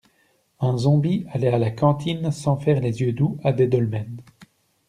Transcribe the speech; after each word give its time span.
Un 0.59 0.77
zombie 0.79 1.27
allait 1.31 1.53
à 1.53 1.59
la 1.59 1.69
cantine 1.69 2.31
sans 2.31 2.57
faire 2.57 2.79
les 2.81 3.01
yeux 3.01 3.11
doux 3.13 3.37
à 3.43 3.53
des 3.53 3.67
dolmens. 3.67 4.09